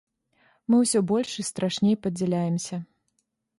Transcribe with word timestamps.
Мы 0.73 0.79
ўсё 0.83 0.99
больш 1.11 1.31
і 1.45 1.45
страшней 1.51 1.95
падзяляемся. 2.07 2.83